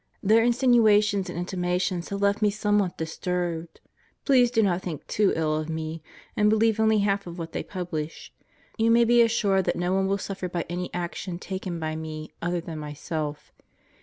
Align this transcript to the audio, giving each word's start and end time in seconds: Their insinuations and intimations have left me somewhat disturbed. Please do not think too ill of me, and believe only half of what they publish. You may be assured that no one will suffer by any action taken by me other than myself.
Their 0.23 0.43
insinuations 0.43 1.29
and 1.29 1.37
intimations 1.37 2.09
have 2.09 2.23
left 2.23 2.41
me 2.41 2.49
somewhat 2.49 2.97
disturbed. 2.97 3.81
Please 4.25 4.49
do 4.49 4.63
not 4.63 4.81
think 4.81 5.05
too 5.05 5.31
ill 5.35 5.55
of 5.55 5.69
me, 5.69 6.01
and 6.35 6.49
believe 6.49 6.79
only 6.79 6.97
half 7.05 7.27
of 7.27 7.37
what 7.37 7.51
they 7.51 7.61
publish. 7.61 8.33
You 8.79 8.89
may 8.89 9.03
be 9.05 9.21
assured 9.21 9.65
that 9.65 9.75
no 9.75 9.93
one 9.93 10.07
will 10.07 10.17
suffer 10.17 10.49
by 10.49 10.65
any 10.67 10.91
action 10.91 11.37
taken 11.37 11.79
by 11.79 11.95
me 11.95 12.31
other 12.41 12.61
than 12.61 12.79
myself. 12.79 13.51